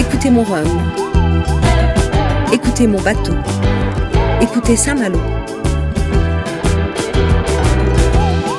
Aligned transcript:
Écoutez 0.00 0.30
mon 0.30 0.44
rhum. 0.44 0.66
Écoutez 2.54 2.86
mon 2.86 2.98
bateau. 3.02 3.34
Écoutez 4.40 4.74
Saint-Malo. 4.74 5.20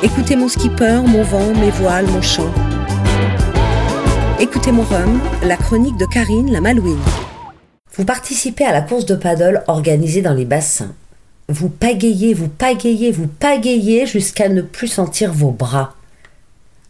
Écoutez 0.04 0.36
mon 0.36 0.48
skipper, 0.48 1.02
mon 1.04 1.24
vent, 1.24 1.52
mes 1.54 1.70
voiles, 1.70 2.06
mon 2.06 2.22
chant. 2.22 2.52
Écoutez 4.38 4.70
mon 4.70 4.84
rhum, 4.84 5.20
la 5.42 5.56
chronique 5.56 5.96
de 5.96 6.06
Karine 6.06 6.52
la 6.52 6.60
Malouine. 6.60 7.02
Vous 7.96 8.04
participez 8.04 8.64
à 8.64 8.72
la 8.72 8.82
course 8.82 9.06
de 9.06 9.16
paddle 9.16 9.64
organisée 9.66 10.22
dans 10.22 10.34
les 10.34 10.44
bassins. 10.44 10.94
Vous 11.48 11.70
pagayez, 11.70 12.34
vous 12.34 12.48
pagayez, 12.48 13.10
vous 13.10 13.26
pagayez 13.26 14.06
jusqu'à 14.06 14.48
ne 14.48 14.62
plus 14.62 14.86
sentir 14.86 15.32
vos 15.32 15.50
bras. 15.50 15.96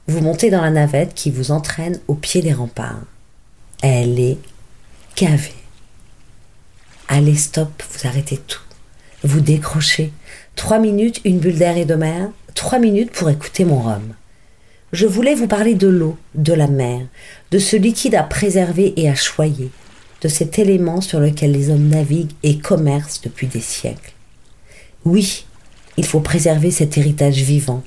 Vous 0.08 0.20
montez 0.20 0.50
dans 0.50 0.60
la 0.60 0.70
navette 0.70 1.14
qui 1.14 1.30
vous 1.30 1.52
entraîne 1.52 1.98
au 2.06 2.14
pied 2.14 2.42
des 2.42 2.52
remparts. 2.52 3.00
Elle 3.82 4.20
est 4.20 4.38
gavée. 5.16 5.52
Allez, 7.08 7.34
stop, 7.34 7.82
vous 7.90 8.06
arrêtez 8.06 8.38
tout. 8.38 8.60
Vous 9.24 9.40
décrochez. 9.40 10.12
Trois 10.54 10.78
minutes, 10.78 11.20
une 11.24 11.40
bulle 11.40 11.58
d'air 11.58 11.76
et 11.76 11.84
de 11.84 11.96
mer. 11.96 12.30
Trois 12.54 12.78
minutes 12.78 13.10
pour 13.10 13.28
écouter 13.28 13.64
mon 13.64 13.80
rhum. 13.80 14.14
Je 14.92 15.04
voulais 15.04 15.34
vous 15.34 15.48
parler 15.48 15.74
de 15.74 15.88
l'eau, 15.88 16.16
de 16.36 16.52
la 16.52 16.68
mer, 16.68 17.00
de 17.50 17.58
ce 17.58 17.74
liquide 17.74 18.14
à 18.14 18.22
préserver 18.22 18.92
et 18.96 19.08
à 19.08 19.16
choyer, 19.16 19.72
de 20.20 20.28
cet 20.28 20.60
élément 20.60 21.00
sur 21.00 21.18
lequel 21.18 21.50
les 21.50 21.68
hommes 21.68 21.88
naviguent 21.88 22.36
et 22.44 22.58
commercent 22.58 23.22
depuis 23.22 23.48
des 23.48 23.60
siècles. 23.60 24.12
Oui, 25.04 25.44
il 25.96 26.04
faut 26.04 26.20
préserver 26.20 26.70
cet 26.70 26.98
héritage 26.98 27.42
vivant, 27.42 27.82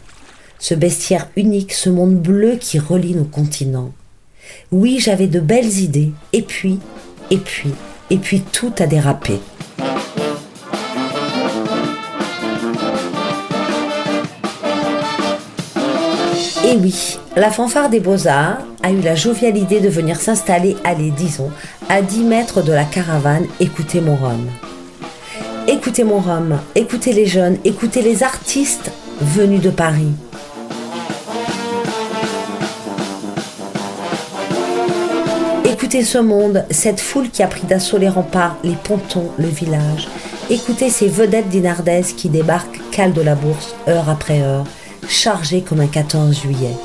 ce 0.59 0.73
bestiaire 0.73 1.29
unique, 1.37 1.71
ce 1.71 1.89
monde 1.89 2.21
bleu 2.21 2.57
qui 2.57 2.79
relie 2.79 3.15
nos 3.15 3.23
continents. 3.23 3.93
Oui, 4.71 4.99
j'avais 4.99 5.27
de 5.27 5.39
belles 5.39 5.79
idées, 5.79 6.11
et 6.33 6.41
puis, 6.41 6.79
et 7.31 7.37
puis, 7.37 7.71
et 8.09 8.17
puis 8.17 8.41
tout 8.41 8.73
a 8.79 8.85
dérapé. 8.85 9.39
Et 16.67 16.77
oui, 16.77 17.19
la 17.35 17.51
fanfare 17.51 17.89
des 17.89 17.99
beaux-arts 17.99 18.57
a 18.81 18.91
eu 18.91 18.99
la 19.01 19.13
joviale 19.13 19.55
idée 19.55 19.79
de 19.79 19.89
venir 19.89 20.19
s'installer, 20.19 20.75
allez, 20.83 21.11
disons, 21.11 21.51
à 21.89 22.01
10 22.01 22.23
mètres 22.23 22.63
de 22.63 22.73
la 22.73 22.85
caravane 22.85 23.45
Écoutez 23.59 24.01
mon 24.01 24.15
rhum. 24.15 24.47
Écoutez 25.67 26.03
mon 26.03 26.19
rhum, 26.19 26.59
écoutez 26.75 27.13
les 27.13 27.25
jeunes, 27.25 27.57
écoutez 27.65 28.01
les 28.01 28.23
artistes 28.23 28.91
venus 29.21 29.61
de 29.61 29.69
Paris. 29.69 30.11
Écoutez 35.95 36.11
ce 36.11 36.17
monde, 36.17 36.65
cette 36.71 36.99
foule 36.99 37.29
qui 37.29 37.41
a 37.41 37.47
pris 37.47 37.65
d'assaut 37.65 37.97
les 37.97 38.09
remparts, 38.09 38.57
les 38.65 38.75
pontons, 38.75 39.31
le 39.37 39.47
village. 39.47 40.09
Écoutez 40.49 40.89
ces 40.89 41.07
vedettes 41.07 41.47
dinardaises 41.47 42.11
qui 42.11 42.27
débarquent 42.27 42.81
cales 42.91 43.13
de 43.13 43.21
la 43.21 43.35
bourse, 43.35 43.73
heure 43.87 44.09
après 44.09 44.41
heure, 44.41 44.65
chargées 45.07 45.61
comme 45.61 45.79
un 45.79 45.87
14 45.87 46.37
juillet. 46.41 46.75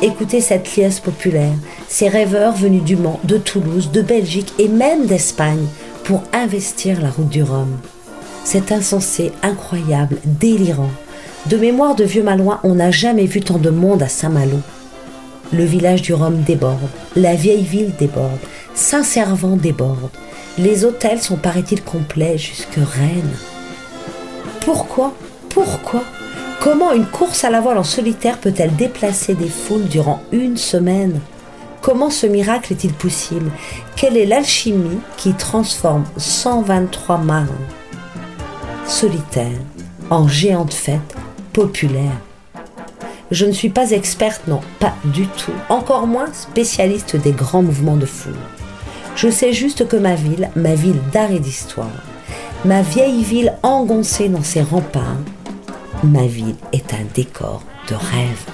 Écoutez 0.00 0.40
cette 0.40 0.74
liesse 0.74 1.00
populaire, 1.00 1.52
ces 1.86 2.08
rêveurs 2.08 2.54
venus 2.54 2.82
du 2.82 2.96
Mans, 2.96 3.20
de 3.24 3.36
Toulouse, 3.36 3.90
de 3.92 4.00
Belgique 4.00 4.54
et 4.58 4.68
même 4.68 5.04
d'Espagne 5.04 5.66
pour 6.04 6.22
investir 6.32 7.02
la 7.02 7.10
route 7.10 7.28
du 7.28 7.42
Rhum. 7.42 7.76
C'est 8.42 8.72
insensé, 8.72 9.32
incroyable, 9.42 10.16
délirant. 10.24 10.92
De 11.44 11.58
mémoire 11.58 11.94
de 11.94 12.04
vieux 12.04 12.22
Malouin, 12.22 12.60
on 12.64 12.76
n'a 12.76 12.90
jamais 12.90 13.26
vu 13.26 13.40
tant 13.40 13.58
de 13.58 13.68
monde 13.68 14.02
à 14.02 14.08
Saint-Malo. 14.08 14.60
Le 15.52 15.64
village 15.64 16.02
du 16.02 16.12
Rhum 16.12 16.42
déborde, 16.42 16.88
la 17.14 17.36
vieille 17.36 17.62
ville 17.62 17.92
déborde, 17.96 18.40
Saint-Servant 18.76 19.56
déborde. 19.56 20.10
Les 20.58 20.84
hôtels 20.84 21.22
sont, 21.22 21.38
paraît-il, 21.38 21.82
complets 21.82 22.36
jusque 22.36 22.76
Rennes. 22.76 23.36
Pourquoi 24.60 25.14
Pourquoi 25.48 26.02
Comment 26.60 26.92
une 26.92 27.06
course 27.06 27.44
à 27.44 27.50
la 27.50 27.62
voile 27.62 27.78
en 27.78 27.84
solitaire 27.84 28.38
peut-elle 28.38 28.76
déplacer 28.76 29.34
des 29.34 29.48
foules 29.48 29.88
durant 29.88 30.20
une 30.30 30.58
semaine? 30.58 31.20
Comment 31.80 32.10
ce 32.10 32.26
miracle 32.26 32.74
est-il 32.74 32.92
possible? 32.92 33.50
Quelle 33.96 34.16
est 34.16 34.26
l'alchimie 34.26 34.98
qui 35.16 35.32
transforme 35.32 36.04
123 36.18 37.18
marins 37.18 37.48
solitaires 38.86 39.60
en 40.10 40.28
géantes 40.28 40.74
fêtes 40.74 41.16
populaires? 41.54 42.20
Je 43.30 43.46
ne 43.46 43.52
suis 43.52 43.70
pas 43.70 43.92
experte, 43.92 44.46
non, 44.48 44.60
pas 44.78 44.94
du 45.04 45.26
tout. 45.26 45.52
Encore 45.70 46.06
moins 46.06 46.32
spécialiste 46.32 47.16
des 47.16 47.32
grands 47.32 47.62
mouvements 47.62 47.96
de 47.96 48.06
foule. 48.06 48.34
Je 49.16 49.30
sais 49.30 49.54
juste 49.54 49.88
que 49.88 49.96
ma 49.96 50.14
ville, 50.14 50.50
ma 50.56 50.74
ville 50.74 51.00
d'art 51.10 51.30
et 51.30 51.38
d'histoire, 51.38 51.88
ma 52.66 52.82
vieille 52.82 53.22
ville 53.22 53.54
engoncée 53.62 54.28
dans 54.28 54.42
ses 54.42 54.60
remparts, 54.60 55.16
ma 56.04 56.26
ville 56.26 56.54
est 56.74 56.92
un 56.92 57.06
décor 57.14 57.62
de 57.88 57.94
rêve. 57.94 58.44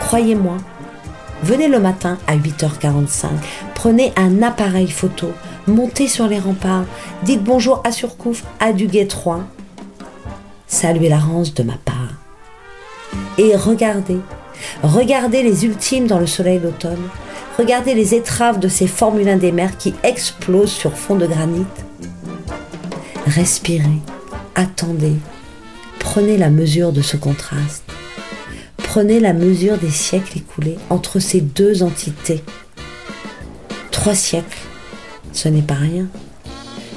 Croyez-moi, 0.00 0.58
venez 1.42 1.68
le 1.68 1.80
matin 1.80 2.18
à 2.26 2.36
8h45, 2.36 3.28
prenez 3.74 4.12
un 4.16 4.42
appareil 4.42 4.90
photo, 4.90 5.32
montez 5.66 6.06
sur 6.06 6.26
les 6.26 6.38
remparts, 6.38 6.84
dites 7.22 7.42
bonjour 7.42 7.80
à 7.84 7.92
Surcouf, 7.92 8.44
à 8.60 8.74
Duguay 8.74 9.06
3, 9.06 9.40
saluez 10.66 11.08
la 11.08 11.18
rance 11.18 11.54
de 11.54 11.62
ma 11.62 11.78
part. 11.82 11.94
Et 13.38 13.56
regardez, 13.56 14.18
regardez 14.82 15.42
les 15.42 15.64
ultimes 15.64 16.06
dans 16.06 16.18
le 16.18 16.26
soleil 16.26 16.58
d'automne, 16.58 17.08
regardez 17.60 17.92
les 17.92 18.14
étraves 18.14 18.58
de 18.58 18.68
ces 18.68 18.86
Formule 18.86 19.28
1 19.28 19.36
des 19.36 19.52
mers 19.52 19.76
qui 19.76 19.92
explosent 20.02 20.72
sur 20.72 20.96
fond 20.96 21.16
de 21.16 21.26
granit. 21.26 21.66
Respirez, 23.26 24.00
attendez, 24.54 25.16
prenez 25.98 26.38
la 26.38 26.48
mesure 26.48 26.90
de 26.90 27.02
ce 27.02 27.18
contraste. 27.18 27.84
Prenez 28.78 29.20
la 29.20 29.34
mesure 29.34 29.76
des 29.76 29.90
siècles 29.90 30.38
écoulés 30.38 30.78
entre 30.88 31.18
ces 31.18 31.42
deux 31.42 31.82
entités. 31.82 32.42
Trois 33.90 34.14
siècles, 34.14 34.58
ce 35.34 35.50
n'est 35.50 35.60
pas 35.60 35.74
rien. 35.74 36.06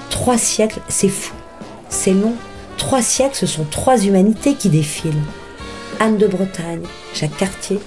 Trois 0.09 0.37
siècles, 0.37 0.79
c'est 0.87 1.09
fou, 1.09 1.33
c'est 1.89 2.13
long. 2.13 2.35
Trois 2.77 3.01
siècles, 3.01 3.35
ce 3.35 3.47
sont 3.47 3.65
trois 3.65 4.01
humanités 4.01 4.53
qui 4.53 4.69
défilent. 4.69 5.11
Anne 5.99 6.17
de 6.17 6.25
Bretagne, 6.25 6.83
Jacques 7.13 7.35
Cartier, 7.35 7.79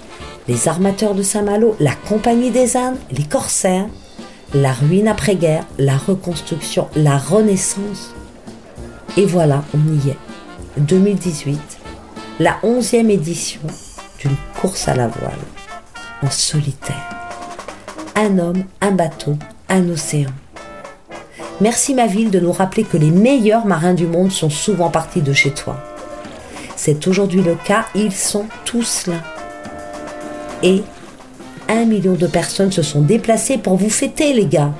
les 0.49 0.69
armateurs 0.69 1.15
de 1.15 1.23
Saint-Malo, 1.23 1.77
la 1.81 1.95
Compagnie 1.95 2.51
des 2.51 2.77
Indes, 2.77 2.99
les 3.11 3.25
corsaires, 3.25 3.87
la 4.55 4.73
ruine 4.73 5.09
après-guerre, 5.09 5.65
la 5.79 5.97
reconstruction, 5.97 6.89
la 6.95 7.19
renaissance. 7.19 8.15
Et 9.17 9.27
voilà, 9.27 9.65
on 9.75 9.93
y 9.93 10.11
est. 10.11 10.19
2018, 10.79 11.59
la 12.39 12.59
onzième 12.63 13.11
édition 13.11 13.63
d'une 14.21 14.37
course 14.61 14.89
à 14.89 14.95
la 14.95 15.09
voile, 15.09 15.39
en 16.23 16.31
solitaire. 16.31 17.29
Un 18.15 18.39
homme, 18.39 18.65
un 18.81 18.93
bateau, 18.93 19.37
un 19.69 19.89
océan. 19.89 20.31
Merci 21.61 21.95
ma 21.95 22.07
ville 22.07 22.31
de 22.31 22.41
nous 22.41 22.53
rappeler 22.53 22.85
que 22.85 22.99
les 22.99 23.11
meilleurs 23.11 23.65
marins 23.65 23.95
du 23.95 24.07
monde 24.07 24.31
sont 24.31 24.51
souvent 24.51 24.91
partis 24.91 25.23
de 25.23 25.33
chez 25.33 25.53
toi. 25.53 25.79
C'est 26.77 27.07
aujourd'hui 27.07 27.43
le 27.43 27.55
cas, 27.55 27.87
ils 27.95 28.13
sont 28.13 28.45
tous 28.67 29.07
là. 29.07 29.36
Et 30.67 30.83
un 31.69 31.85
million 31.85 32.15
de 32.15 32.27
personnes 32.27 32.73
se 32.73 32.83
sont 32.83 33.01
déplacées 33.01 33.57
pour 33.57 33.77
vous 33.77 33.89
fêter, 33.89 34.33
les 34.33 34.47
gars. 34.47 34.73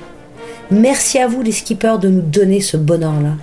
Merci 0.69 1.17
à 1.17 1.27
vous, 1.27 1.41
les 1.41 1.53
skippers, 1.53 1.97
de 1.97 2.09
nous 2.09 2.21
donner 2.21 2.59
ce 2.59 2.75
bonheur-là. 2.75 3.35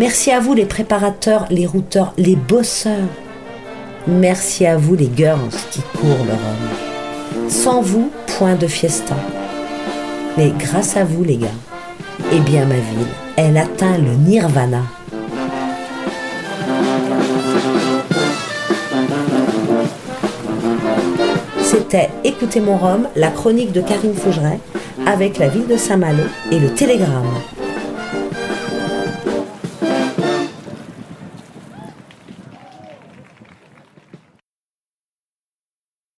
Merci 0.00 0.32
à 0.32 0.40
vous, 0.40 0.52
les 0.52 0.64
préparateurs, 0.64 1.46
les 1.48 1.64
routeurs, 1.64 2.12
les 2.18 2.34
bosseurs. 2.34 3.08
Merci 4.08 4.66
à 4.66 4.76
vous, 4.76 4.96
les 4.96 5.10
girls 5.16 5.38
qui 5.70 5.80
courent 5.96 6.26
leur 6.26 6.34
homme. 6.34 7.48
Sans 7.48 7.80
vous, 7.80 8.10
point 8.36 8.56
de 8.56 8.66
fiesta. 8.66 9.14
Mais 10.36 10.52
grâce 10.58 10.96
à 10.96 11.04
vous, 11.04 11.22
les 11.22 11.36
gars, 11.36 11.58
eh 12.32 12.40
bien, 12.40 12.64
ma 12.64 12.74
ville, 12.74 13.06
elle 13.36 13.58
atteint 13.58 13.98
le 13.98 14.14
nirvana. 14.28 14.82
C'était 21.92 22.08
Écoutez 22.24 22.60
mon 22.60 22.78
Rhum, 22.78 23.06
la 23.16 23.28
chronique 23.28 23.70
de 23.70 23.82
Karine 23.82 24.14
Fougeret, 24.14 24.58
avec 25.04 25.36
la 25.36 25.48
ville 25.48 25.66
de 25.66 25.76
Saint-Malo 25.76 26.22
et 26.50 26.58
le 26.58 26.70
Télégramme. 26.70 27.28